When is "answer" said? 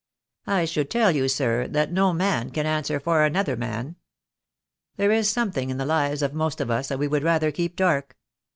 2.65-2.99